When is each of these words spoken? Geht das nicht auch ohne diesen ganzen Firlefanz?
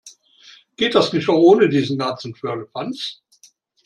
Geht 0.77 0.95
das 0.95 1.13
nicht 1.13 1.29
auch 1.29 1.37
ohne 1.37 1.69
diesen 1.69 1.99
ganzen 1.99 2.33
Firlefanz? 2.33 3.21